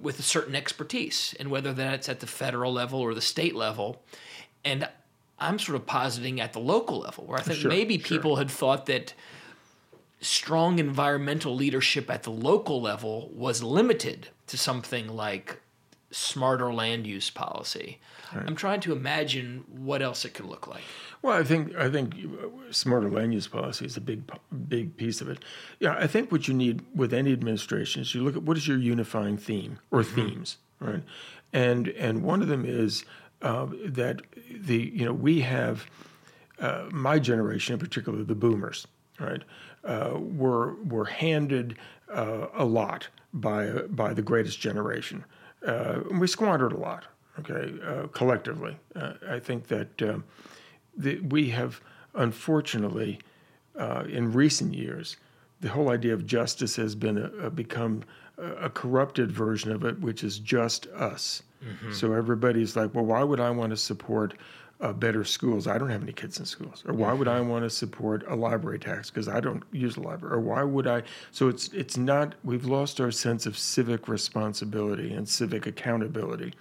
[0.00, 4.02] with a certain expertise, and whether that's at the federal level or the state level.
[4.64, 4.88] And
[5.38, 8.50] I'm sort of positing at the local level, where I think sure, maybe people had
[8.50, 9.14] thought that
[10.20, 15.60] strong environmental leadership at the local level was limited to something like
[16.10, 18.00] smarter land use policy.
[18.34, 18.44] Right.
[18.46, 20.82] I'm trying to imagine what else it could look like.
[21.22, 22.14] Well, I think I think
[22.70, 24.30] smarter land use policy is a big
[24.68, 25.44] big piece of it.
[25.80, 28.68] Yeah, I think what you need with any administration is you look at what is
[28.68, 30.14] your unifying theme or mm-hmm.
[30.14, 31.02] themes, right?
[31.52, 33.04] And and one of them is
[33.42, 35.86] uh, that the you know we have
[36.60, 38.86] uh, my generation in particular, the boomers,
[39.20, 39.42] right?
[39.84, 41.76] Uh, were were handed
[42.12, 45.24] uh, a lot by by the greatest generation.
[45.66, 47.06] Uh, we squandered a lot,
[47.40, 48.76] okay, uh, collectively.
[49.28, 50.24] I think that um,
[50.96, 51.80] the, we have
[52.14, 53.20] unfortunately,
[53.78, 55.16] uh, in recent years,
[55.60, 58.02] the whole idea of justice has been a, a become
[58.36, 61.42] a, a, corrupted version of it, which is just us.
[61.64, 61.92] Mm-hmm.
[61.92, 64.34] So everybody's like, well, why would I want to support
[64.80, 65.66] uh, better schools?
[65.66, 66.84] I don't have any kids in schools.
[66.86, 67.48] Or why would I mm-hmm.
[67.48, 70.36] want to support a library tax because I don't use a library?
[70.36, 71.02] Or why would I?
[71.32, 72.36] So it's it's not.
[72.44, 76.54] We've lost our sense of civic responsibility and civic accountability,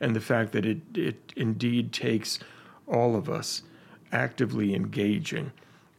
[0.00, 2.38] and the fact that it it indeed takes
[2.86, 3.62] all of us
[4.12, 5.52] actively engaging.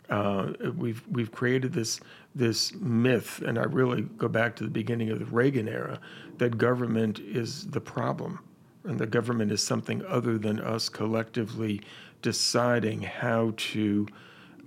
[0.09, 1.99] Uh, we've we've created this
[2.33, 5.99] this myth, and I really go back to the beginning of the Reagan era,
[6.37, 8.39] that government is the problem,
[8.83, 11.81] and the government is something other than us collectively
[12.21, 14.07] deciding how to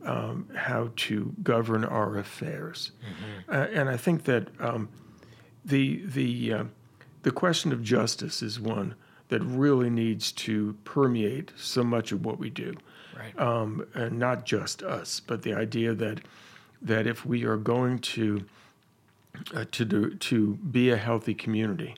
[0.05, 2.93] um, how to govern our affairs.
[3.03, 3.55] Mm-hmm.
[3.55, 4.89] Uh, and I think that um,
[5.65, 6.65] the the uh,
[7.23, 8.95] the question of justice is one
[9.31, 12.75] that really needs to permeate so much of what we do
[13.17, 13.39] right.
[13.39, 16.21] um, and not just us, but the idea that
[16.83, 18.45] that if we are going to
[19.55, 21.95] uh, to do, to be a healthy community,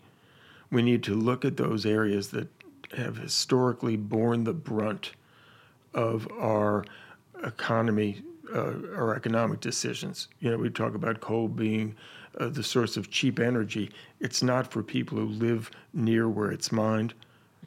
[0.71, 2.49] we need to look at those areas that
[2.97, 5.13] have historically borne the brunt
[5.95, 6.85] of our
[7.45, 8.23] economy,
[8.55, 10.29] uh, our economic decisions.
[10.41, 11.95] You know, we talk about coal being
[12.39, 13.91] uh, the source of cheap energy.
[14.21, 17.15] It's not for people who live near where it's mined,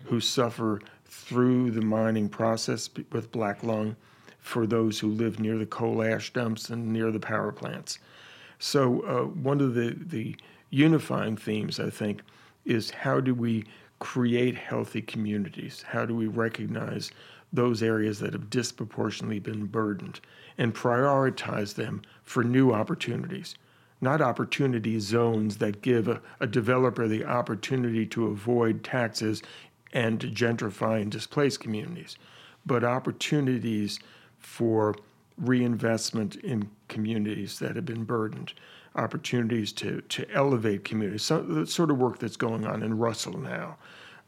[0.05, 3.95] who suffer through the mining process with black lung
[4.39, 7.99] for those who live near the coal ash dumps and near the power plants.
[8.59, 10.35] So, uh, one of the, the
[10.69, 12.21] unifying themes, I think,
[12.65, 13.65] is how do we
[13.99, 15.83] create healthy communities?
[15.87, 17.11] How do we recognize
[17.53, 20.19] those areas that have disproportionately been burdened
[20.57, 23.55] and prioritize them for new opportunities?
[24.01, 29.41] Not opportunity zones that give a, a developer the opportunity to avoid taxes
[29.93, 32.17] and to gentrify and displace communities,
[32.65, 33.99] but opportunities
[34.37, 34.95] for
[35.37, 38.53] reinvestment in communities that have been burdened,
[38.95, 41.23] opportunities to, to elevate communities.
[41.23, 43.77] So, the sort of work that's going on in Russell now,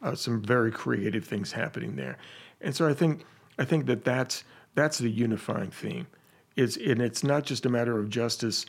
[0.02, 2.18] uh, some very creative things happening there.
[2.62, 3.26] And so I think
[3.58, 4.44] I think that that's
[4.76, 6.08] that's the unifying theme.
[6.56, 8.66] It's and it's not just a matter of justice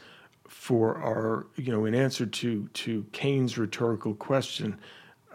[0.49, 4.79] for our you know in answer to to Cain's rhetorical question.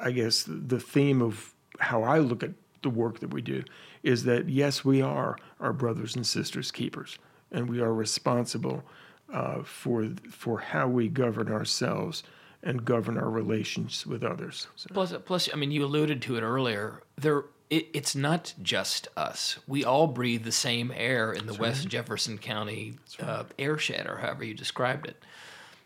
[0.01, 3.63] I guess the theme of how I look at the work that we do
[4.01, 7.17] is that yes, we are our brothers and sisters keepers,
[7.51, 8.83] and we are responsible
[9.31, 12.23] uh, for for how we govern ourselves
[12.63, 14.67] and govern our relations with others.
[14.75, 14.87] So.
[14.93, 17.03] Plus, plus, I mean, you alluded to it earlier.
[17.17, 19.57] There, it, it's not just us.
[19.67, 21.89] We all breathe the same air in the That's West right.
[21.89, 23.27] Jefferson County right.
[23.27, 25.17] uh, airshed, or however you described it.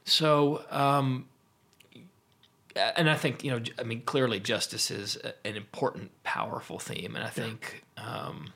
[0.04, 1.28] So, um,
[2.76, 7.24] and I think you know, I mean, clearly justice is an important, powerful theme, and
[7.24, 7.84] I think.
[7.98, 8.54] Um,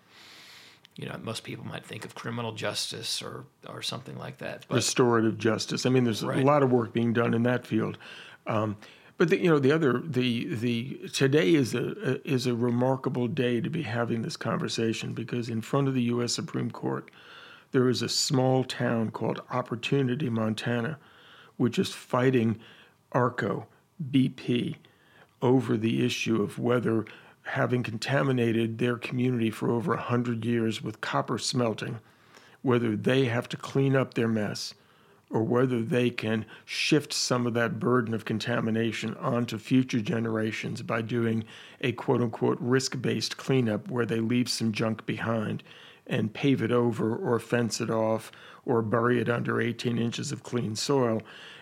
[0.98, 4.66] you know, most people might think of criminal justice or, or something like that.
[4.68, 5.86] But, Restorative justice.
[5.86, 6.38] I mean, there's right.
[6.38, 7.98] a lot of work being done in that field.
[8.46, 8.76] Um,
[9.22, 13.28] but the, you know, the other the the today is a, a, is a remarkable
[13.28, 16.34] day to be having this conversation because in front of the U.S.
[16.34, 17.12] Supreme Court,
[17.72, 20.98] there is a small town called Opportunity, Montana,
[21.58, 22.60] which is fighting
[23.12, 23.68] ARCO,
[24.10, 24.78] BP,
[25.40, 27.06] over the issue of whether
[27.44, 32.00] having contaminated their community for over 100 years with copper smelting,
[32.64, 34.74] whether they have to clean up their mess
[35.32, 41.02] or whether they can shift some of that burden of contamination onto future generations by
[41.02, 41.44] doing
[41.80, 45.64] a quote unquote risk based cleanup where they leave some junk behind
[46.06, 48.32] and pave it over or fence it off
[48.66, 51.22] or bury it under 18 inches of clean soil.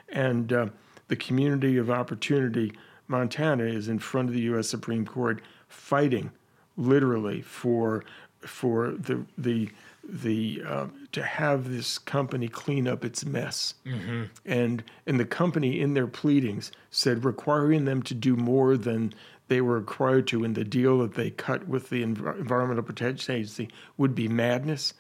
[0.10, 0.68] And uh,
[1.08, 2.74] the community of opportunity,
[3.08, 4.68] Montana, is in front of the U.S.
[4.68, 6.32] Supreme Court fighting
[6.76, 8.04] literally for
[8.42, 9.70] for the the
[10.04, 14.24] the uh, to have this company clean up its mess, mm-hmm.
[14.46, 19.14] and and the company in their pleadings said requiring them to do more than
[19.50, 23.36] they were required to in the deal that they cut with the Env- Environmental Protection
[23.36, 24.94] Agency would be madness.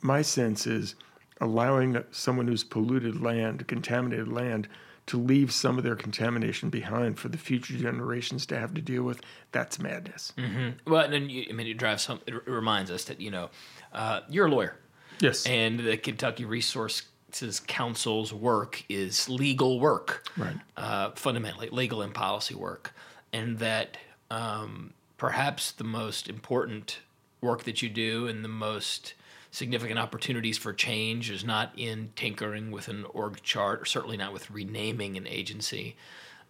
[0.00, 0.94] My sense is
[1.40, 4.68] allowing someone who's polluted land, contaminated land,
[5.06, 9.02] to leave some of their contamination behind for the future generations to have to deal
[9.02, 9.20] with,
[9.52, 10.32] that's madness.
[10.38, 10.90] Mm-hmm.
[10.90, 12.20] Well, and then you, I mean, it drives some.
[12.26, 13.50] It reminds us that you know,
[13.94, 14.76] uh, you're a lawyer.
[15.20, 15.46] Yes.
[15.46, 20.56] And the Kentucky Resources Council's work is legal work, right?
[20.76, 22.94] Uh, fundamentally, legal and policy work,
[23.32, 23.96] and that
[24.30, 27.00] um, perhaps the most important
[27.40, 29.14] work that you do and the most
[29.50, 34.32] significant opportunities for change is not in tinkering with an org chart, or certainly not
[34.32, 35.96] with renaming an agency,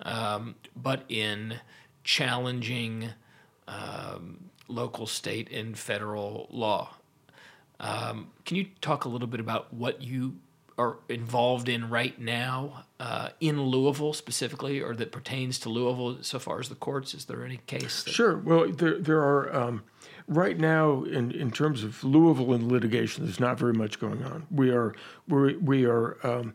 [0.02, 1.61] um, but in
[2.02, 3.11] challenging
[3.68, 6.94] um, local, state, and federal law.
[7.81, 10.37] Um, can you talk a little bit about what you
[10.77, 16.39] are involved in right now uh, in Louisville specifically, or that pertains to Louisville so
[16.39, 17.15] far as the courts?
[17.15, 18.03] Is there any case?
[18.05, 18.11] That...
[18.11, 18.37] Sure.
[18.39, 19.83] Well, there there are um,
[20.27, 24.47] right now, in, in terms of Louisville and litigation, there's not very much going on.
[24.51, 24.95] We are
[25.29, 26.55] we we are um,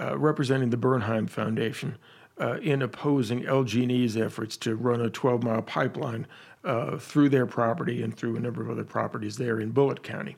[0.00, 1.98] uh, representing the Bernheim Foundation
[2.40, 6.26] uh, in opposing LG&E's efforts to run a 12-mile pipeline
[6.64, 10.36] uh, through their property and through a number of other properties there in Bullitt County.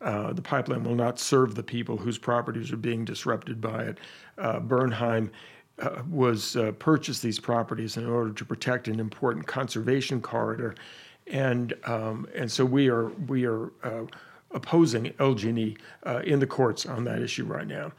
[0.00, 3.98] Uh, the pipeline will not serve the people whose properties are being disrupted by it.
[4.38, 5.30] Uh, Bernheim
[5.78, 10.74] uh, was uh, purchased these properties in order to protect an important conservation corridor
[11.28, 13.72] and um, and so we are we are
[14.52, 15.76] opposing LG&E
[16.24, 17.90] in the courts on that issue right now.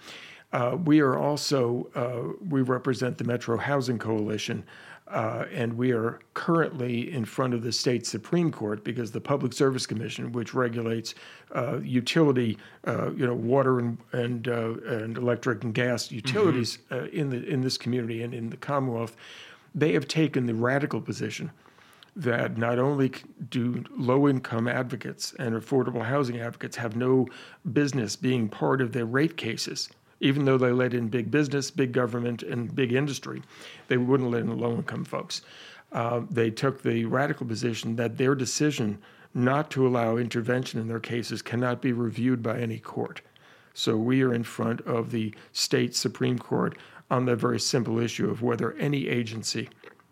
[0.54, 4.64] Uh, we are also uh, we represent the Metro Housing Coalition.
[5.10, 9.54] Uh, and we are currently in front of the state Supreme Court because the Public
[9.54, 11.16] Service Commission, which regulates
[11.56, 17.16] uh, utility, you know, water and and, and electric and gas utilities mm-hmm.
[17.16, 19.16] in the in this community and in the Commonwealth,
[19.74, 21.52] they have taken the radical position
[22.18, 23.12] that not only
[23.50, 27.28] do low income advocates and affordable housing advocates have no
[27.74, 31.92] business being part of their rate cases, even though they let in big business, big
[31.92, 33.42] government, and big industry,
[33.88, 35.42] they wouldn't let in low income folks.
[35.92, 39.00] Uh, they took the radical position that their decision
[39.34, 43.22] not to allow intervention in their cases cannot be reviewed by any court.
[43.74, 46.78] So we are in front of the state Supreme Court
[47.12, 49.70] on the very simple issue of whether any agency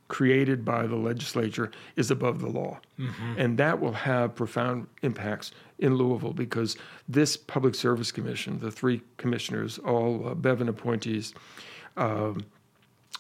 [0.08, 2.80] created by the legislature is above the law.
[3.00, 3.34] Mm-hmm.
[3.38, 6.78] And that will have profound impacts in Louisville because
[7.10, 11.34] this Public Service Commission, the three commissioners, all uh, Bevin appointees,
[11.98, 12.46] um,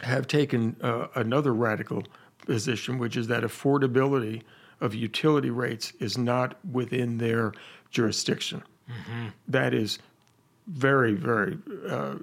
[0.02, 2.04] have taken uh, another radical
[2.45, 4.43] position, which is that affordability
[4.82, 7.54] of utility rates is not within their
[7.89, 8.62] jurisdiction.
[8.89, 9.28] Mm-hmm.
[9.48, 10.00] That is
[10.67, 12.15] very, very uh,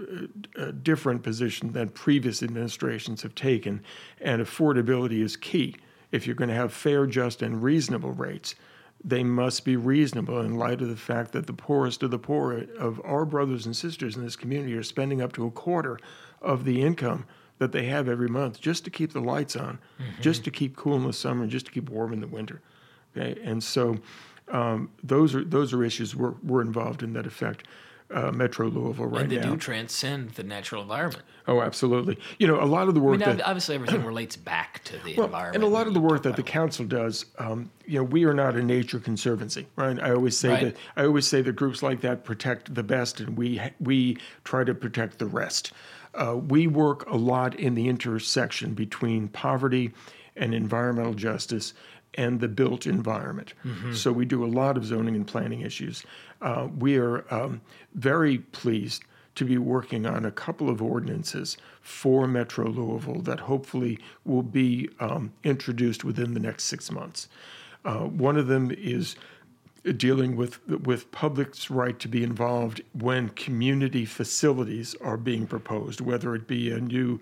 [0.83, 3.83] different position than previous administrations have taken,
[4.21, 5.77] and affordability is key.
[6.11, 8.55] If you're going to have fair, just, and reasonable rates,
[9.05, 12.65] they must be reasonable in light of the fact that the poorest of the poor
[12.79, 15.99] of our brothers and sisters in this community are spending up to a quarter
[16.41, 17.25] of the income
[17.59, 20.23] that they have every month just to keep the lights on, mm-hmm.
[20.23, 22.61] just to keep cool in the summer, just to keep warm in the winter.
[23.17, 23.97] Okay, and so
[24.49, 27.67] um, those are those are issues we're, we're involved in that affect
[28.13, 29.51] uh, Metro Louisville right and they now.
[29.51, 31.23] do transcend the natural environment.
[31.49, 32.19] Oh, absolutely.
[32.39, 34.99] You know, a lot of the work I mean, that obviously everything relates back to
[34.99, 35.57] the well, environment.
[35.57, 38.35] And a lot of the work that the council does, um, you know, we are
[38.35, 39.99] not a nature conservancy, right?
[40.01, 40.65] I always say right.
[40.65, 44.65] that I always say that groups like that protect the best, and we we try
[44.65, 45.73] to protect the rest.
[46.15, 49.93] Uh, we work a lot in the intersection between poverty
[50.37, 51.75] and environmental justice
[52.15, 53.55] and the built environment.
[53.65, 53.95] Mm-hmm.
[53.95, 56.05] So we do a lot of zoning and planning issues.
[56.41, 57.61] Uh, we are um,
[57.95, 59.05] very pleased
[59.35, 64.91] to be working on a couple of ordinances for Metro Louisville that hopefully will be
[65.01, 67.29] um, introduced within the next six months.
[67.85, 69.17] Uh, one of them is
[69.97, 76.37] dealing with with public's right to be involved when community facilities are being proposed, whether
[76.37, 77.19] it be a new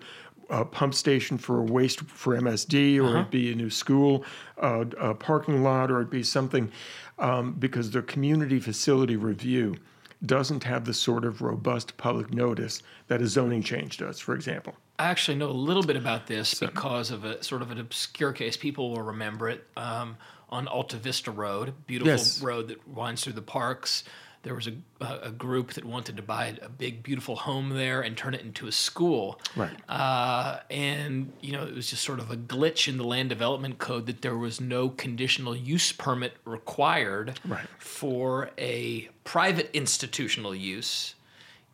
[0.51, 3.19] uh, pump station for waste for MSD, or uh-huh.
[3.19, 4.23] it be a new school,
[4.61, 6.71] uh, a parking lot, or it be something,
[7.17, 9.77] um, because the community facility review
[10.23, 14.75] doesn't have the sort of robust public notice that a zoning change does, for example.
[14.99, 16.67] I actually know a little bit about this so.
[16.67, 18.55] because of a sort of an obscure case.
[18.55, 19.67] People will remember it.
[19.75, 20.17] Um,
[20.51, 22.41] on Alta Vista Road, beautiful yes.
[22.41, 24.03] road that winds through the parks.
[24.43, 24.73] There was a,
[25.21, 28.67] a group that wanted to buy a big, beautiful home there and turn it into
[28.67, 29.39] a school.
[29.55, 29.71] Right.
[29.87, 33.77] Uh, and, you know, it was just sort of a glitch in the land development
[33.77, 37.67] code that there was no conditional use permit required right.
[37.77, 41.15] for a private institutional use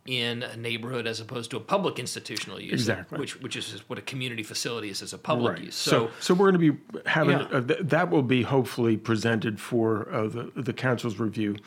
[0.08, 3.20] in a neighborhood as opposed to a public institutional use, exactly.
[3.20, 5.64] which which is what a community facility is as a public right.
[5.66, 5.76] use.
[5.76, 7.48] So, so, so we're going to be having yeah.
[7.52, 11.58] uh, th- that will be hopefully presented for uh, the the council's review.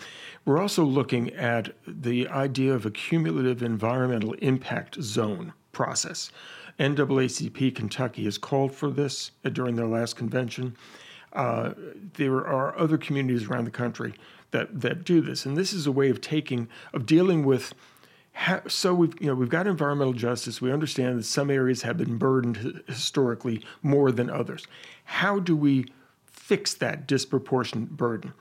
[0.46, 6.32] We're also looking at the idea of a cumulative environmental impact zone process.
[6.78, 10.76] NAACP Kentucky has called for this uh, during their last convention.
[11.34, 11.74] Uh,
[12.14, 14.14] there are other communities around the country
[14.50, 17.74] that that do this, and this is a way of taking of dealing with
[18.68, 20.60] so we've you know we've got environmental justice.
[20.60, 24.66] We understand that some areas have been burdened historically more than others.
[25.04, 25.86] How do we
[26.24, 28.32] fix that disproportionate burden?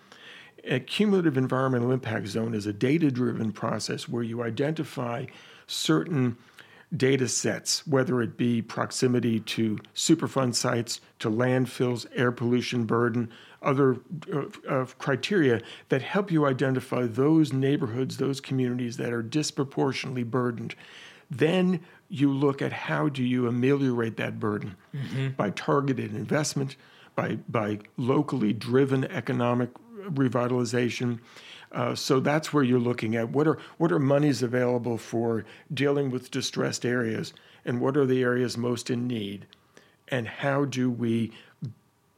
[0.65, 5.25] A cumulative environmental impact zone is a data-driven process where you identify
[5.67, 6.37] certain
[6.95, 13.29] data sets, whether it be proximity to Superfund sites, to landfills, air pollution burden,
[13.61, 13.97] other
[14.33, 20.75] uh, uh, criteria that help you identify those neighborhoods, those communities that are disproportionately burdened.
[21.29, 25.29] Then you look at how do you ameliorate that burden mm-hmm.
[25.29, 26.75] by targeted investment,
[27.15, 29.69] by by locally driven economic
[30.07, 31.19] revitalization.
[31.71, 36.09] Uh, so that's where you're looking at what are what are monies available for dealing
[36.09, 39.45] with distressed areas, and what are the areas most in need,
[40.07, 41.31] and how do we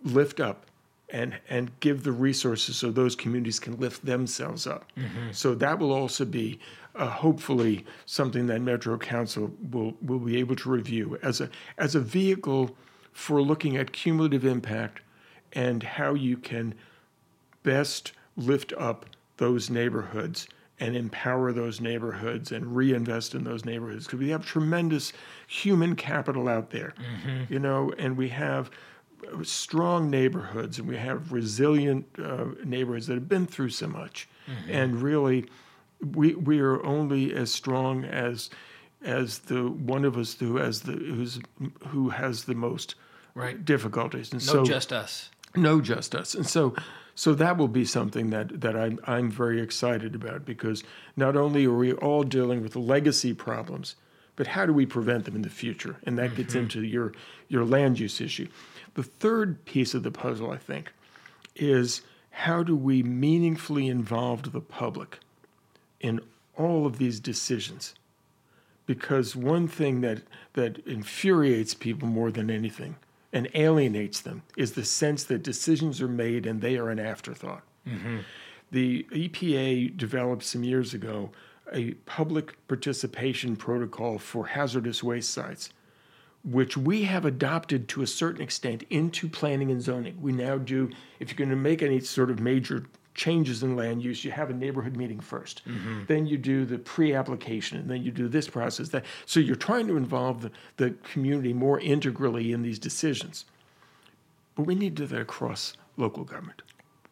[0.04, 0.66] lift up
[1.10, 4.92] and and give the resources so those communities can lift themselves up.
[4.98, 5.32] Mm-hmm.
[5.32, 6.60] So that will also be
[6.96, 11.96] uh, hopefully something that Metro Council will will be able to review as a as
[11.96, 12.76] a vehicle
[13.12, 15.02] for looking at cumulative impact
[15.54, 16.74] and how you can
[17.64, 19.06] best lift up
[19.42, 20.48] those neighborhoods
[20.80, 25.14] and empower those neighborhoods and reinvest in those neighborhoods because we have tremendous
[25.48, 27.52] human capital out there mm-hmm.
[27.54, 28.72] you know and we have
[29.44, 34.28] strong neighborhoods and we have resilient uh, neighborhoods that have been through so much.
[34.48, 34.72] Mm-hmm.
[34.72, 35.50] And really,
[36.14, 38.50] we, we are only as strong as
[39.04, 41.40] as the one of us who has the who's
[41.88, 42.96] who has the most
[43.34, 43.64] right.
[43.64, 44.32] difficulties.
[44.32, 45.30] And no so, just us.
[45.56, 46.36] No just us.
[46.36, 46.76] And so
[47.16, 50.84] so that will be something that, that I'm, I'm very excited about because
[51.16, 53.96] not only are we all dealing with legacy problems,
[54.36, 55.98] but how do we prevent them in the future?
[56.04, 56.38] And that mm-hmm.
[56.38, 57.14] gets into your,
[57.48, 58.48] your land use issue.
[58.94, 60.92] The third piece of the puzzle, I think,
[61.56, 62.02] is
[62.32, 65.20] how do we meaningfully involve the public
[66.00, 66.22] in
[66.58, 67.94] all of these decisions?
[68.86, 72.96] Because one thing that, that infuriates people more than anything
[73.34, 77.64] and alienates them is the sense that decisions are made and they are an afterthought.
[77.88, 78.20] Mm-hmm.
[78.72, 81.32] The EPA developed some years ago
[81.74, 85.70] a public participation protocol for hazardous waste sites
[86.44, 90.20] which we have adopted to a certain extent into planning and zoning.
[90.22, 94.04] We now do, if you're going to make any sort of major changes in land
[94.04, 96.02] use, you have a neighborhood meeting 1st mm-hmm.
[96.08, 98.90] Then you do the pre-application, and then you do this process.
[98.90, 103.46] That so you're trying to involve the, the community more integrally in these decisions.
[104.56, 106.62] But we need to do that across local government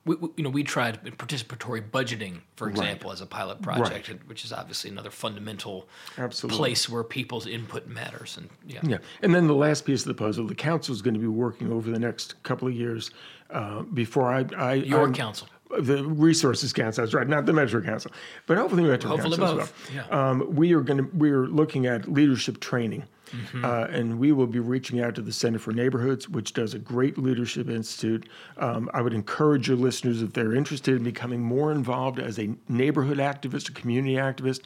[0.10, 3.14] we, we, you know, we tried participatory budgeting, for example, right.
[3.14, 4.28] as a pilot project, right.
[4.28, 5.88] which is obviously another fundamental
[6.18, 6.58] Absolutely.
[6.58, 8.38] place where people's input matters.
[8.38, 8.98] And yeah, yeah.
[9.22, 11.72] And then the last piece of the puzzle, the council is going to be working
[11.72, 13.12] over the next couple of years
[13.52, 15.48] uh, before I, I your I'm, council.
[15.70, 18.12] The Resources Council, that's right, not the Metro Council,
[18.48, 19.90] but hopefully the Metro hopefully Council both.
[19.90, 20.06] as well.
[20.10, 20.30] Yeah.
[20.30, 23.66] Um, we are going to we're looking at leadership training Mm-hmm.
[23.66, 26.80] Uh, and we will be reaching out to the Center for Neighborhoods, which does a
[26.80, 28.28] great leadership institute.
[28.58, 32.56] Um, I would encourage your listeners, if they're interested in becoming more involved as a
[32.68, 34.62] neighborhood activist, a community activist,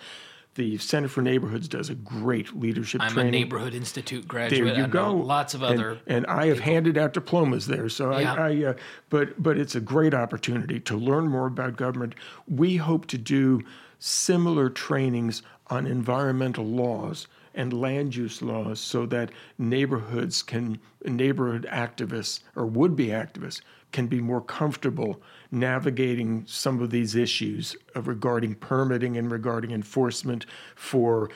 [0.56, 3.34] The Center for Neighborhoods does a great leadership I'm training.
[3.34, 4.66] a Neighborhood Institute graduate.
[4.66, 5.14] There you I go.
[5.14, 5.99] lots of other.
[6.06, 7.89] and, I have handed out diplomas there.
[7.89, 8.34] So Yeah.
[8.34, 8.74] I, I uh,
[9.10, 12.14] but but it's a great opportunity to learn more about government.
[12.47, 13.62] We hope to do
[13.99, 22.41] similar trainings on environmental laws and land use laws, so that neighborhoods can neighborhood activists
[22.56, 23.62] or would-be activists
[23.94, 25.22] can be more comfortable
[25.52, 31.30] navigating some of these issues regarding permitting and regarding enforcement for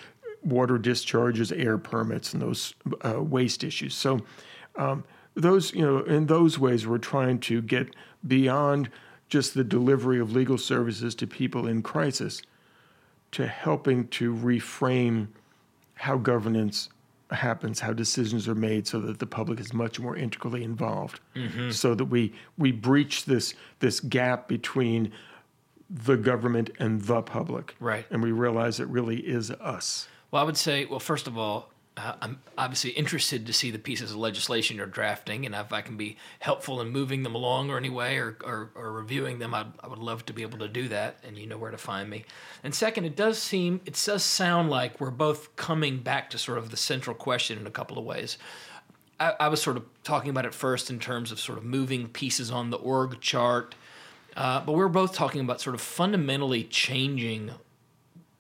[0.44, 2.74] water discharges, air permits, and those
[3.06, 3.94] uh, waste issues.
[3.96, 4.20] So,
[4.76, 5.04] um,
[5.36, 7.96] those you know, in those ways, we're trying to get
[8.28, 8.90] beyond
[9.30, 12.42] just the delivery of legal services to people in crisis,
[13.32, 15.28] to helping to reframe
[15.96, 16.90] how governance
[17.32, 21.72] happens, how decisions are made, so that the public is much more integrally involved, mm-hmm.
[21.72, 25.12] so that we we breach this this gap between
[25.90, 28.06] the government and the public, Right.
[28.10, 30.08] And we realize it really is us.
[30.32, 33.80] Well, I would say, well, first of all, uh, I'm obviously interested to see the
[33.80, 37.72] pieces of legislation you're drafting, and if I can be helpful in moving them along
[37.72, 40.60] or any way or, or, or reviewing them, I'd, I would love to be able
[40.60, 42.26] to do that, and you know where to find me.
[42.64, 46.60] And second, it does seem, it does sound like we're both coming back to sort
[46.60, 48.38] of the central question in a couple of ways.
[49.20, 52.08] I, I was sort of talking about it first in terms of sort of moving
[52.08, 53.74] pieces on the org chart,
[54.36, 57.52] uh, but we we're both talking about sort of fundamentally changing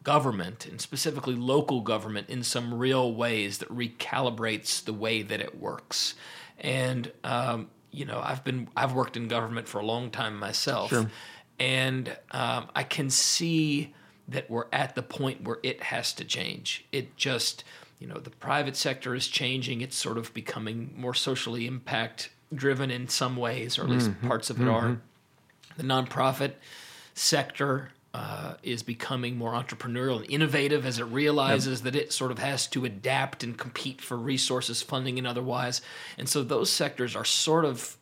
[0.07, 5.59] government and specifically local government in some real ways that recalibrates the way that it
[5.59, 6.15] works.
[6.61, 10.91] And um, you know, I've been I've worked in government for a long time myself,
[11.59, 13.93] and um, I can see
[14.29, 16.85] that we're at the point where it has to change.
[16.93, 17.65] It just
[17.99, 19.81] you know the private sector is changing.
[19.81, 24.49] It's sort of becoming more socially impact driven in some ways, or at least parts
[24.49, 25.01] of it are.
[25.75, 26.53] The nonprofit
[27.13, 32.39] sector uh, is becoming more entrepreneurial and innovative as it realizes that it sort of
[32.39, 35.81] has to adapt and compete for resources, funding, and otherwise.
[36.17, 37.97] And so those sectors are sort of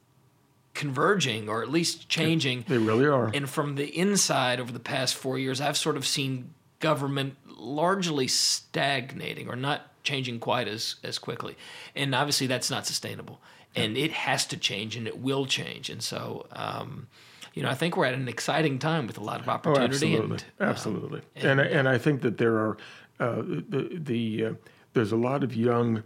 [0.73, 2.65] converging or at least changing.
[2.67, 3.31] They really are.
[3.33, 8.27] And from the inside over the past four years, I've sort of seen government largely
[8.27, 11.57] stagnating or not changing quite as, as quickly.
[11.95, 13.41] And obviously, that's not sustainable.
[13.75, 15.89] And it has to change and it will change.
[15.89, 17.07] And so, um,
[17.55, 19.93] you know, I think we're at an exciting time with a lot of Oh, opportunity.
[19.93, 21.21] absolutely, and, um, absolutely.
[21.35, 22.77] and I- and I think that there are
[23.19, 24.53] uh, the the uh,
[24.93, 26.03] there's a lot of young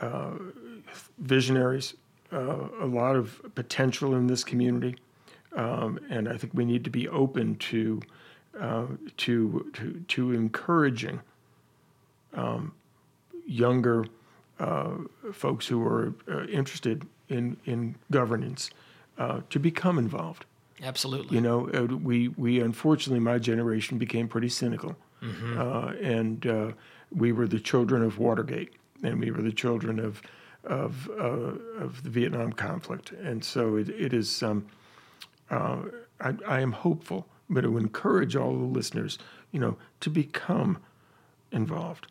[0.00, 0.30] uh,
[1.18, 1.94] visionaries,
[2.32, 4.96] uh, a lot of potential in this community,
[5.54, 8.00] um, and I think we need to be open to
[8.58, 8.86] uh,
[9.18, 11.20] to to to encouraging
[12.34, 12.72] um,
[13.46, 14.06] younger
[14.58, 14.92] uh,
[15.32, 18.70] folks who are uh, interested in in governance
[19.18, 20.46] uh, to become involved.
[20.82, 21.36] Absolutely.
[21.36, 26.72] You know, uh, we we unfortunately my generation became pretty cynical, uh, and uh,
[27.10, 28.72] we were the children of Watergate,
[29.02, 30.22] and we were the children of
[30.64, 34.42] of uh, of the Vietnam conflict, and so it, it is.
[34.42, 34.66] Um,
[35.50, 35.78] uh,
[36.20, 39.18] I, I am hopeful, but to encourage all the listeners,
[39.50, 40.78] you know, to become
[41.52, 42.06] involved.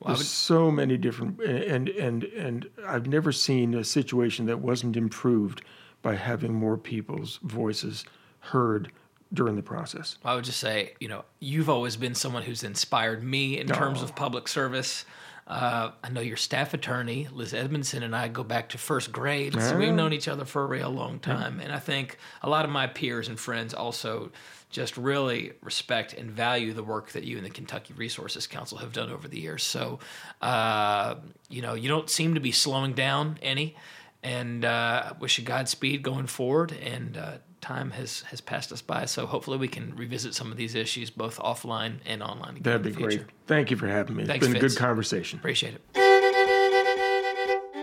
[0.00, 4.96] Well, There's so many different, and and and I've never seen a situation that wasn't
[4.96, 5.62] improved
[6.02, 8.04] by having more people's voices
[8.40, 8.90] heard
[9.32, 10.18] during the process.
[10.24, 14.00] I would just say, you know, you've always been someone who's inspired me in terms
[14.00, 14.04] Oh.
[14.04, 15.04] of public service.
[15.46, 19.60] Uh, I know your staff attorney, Liz Edmondson, and I go back to first grade.
[19.60, 21.60] So we've known each other for a real long time.
[21.60, 24.30] And I think a lot of my peers and friends also
[24.70, 28.92] just really respect and value the work that you and the Kentucky Resources Council have
[28.92, 29.62] done over the years.
[29.64, 29.98] So,
[30.40, 31.16] uh,
[31.50, 33.76] you know, you don't seem to be slowing down any.
[34.22, 36.72] And uh, I wish you Godspeed going forward.
[36.72, 39.06] And uh, time has, has passed us by.
[39.06, 42.58] So hopefully we can revisit some of these issues both offline and online.
[42.60, 43.24] That'd be great.
[43.46, 44.22] Thank you for having me.
[44.24, 45.38] It's Thanks, been a good conversation.
[45.38, 46.01] Appreciate it.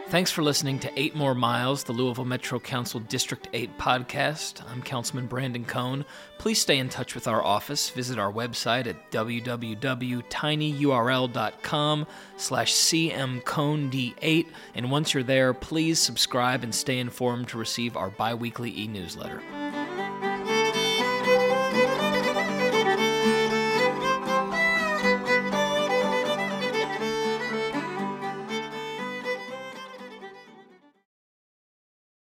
[0.09, 4.67] Thanks for listening to Eight More Miles, the Louisville Metro Council District 8 podcast.
[4.67, 6.03] I'm Councilman Brandon Coan.
[6.39, 7.91] Please stay in touch with our office.
[7.91, 12.07] Visit our website at www.tinyurl.com
[12.37, 14.47] slash cmcone8.
[14.73, 19.43] And once you're there, please subscribe and stay informed to receive our biweekly e-newsletter.